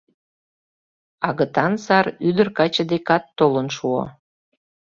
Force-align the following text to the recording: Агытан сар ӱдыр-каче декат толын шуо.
Агытан 1.27 1.73
сар 1.85 2.05
ӱдыр-каче 2.27 2.83
декат 2.91 3.23
толын 3.37 3.67
шуо. 3.75 4.03